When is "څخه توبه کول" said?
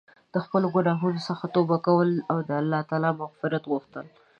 1.29-2.09